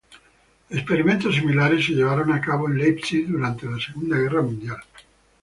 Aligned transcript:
Experimentos 0.71 1.35
similares 1.35 1.85
se 1.85 1.91
llevaron 1.93 2.31
a 2.33 2.41
cabo 2.41 2.67
en 2.67 2.75
Leipzig 2.79 3.27
durante 3.27 3.69
la 3.69 3.77
Segunda 3.79 4.17
Guerra 4.17 4.41
Mundial. 4.41 4.81